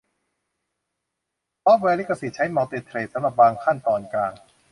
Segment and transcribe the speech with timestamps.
[1.63, 4.33] ซอฟต์แวร์ลิขสิทธิ์ใช้มัลติเธรดสำหรับบางขั้นตอนกลาง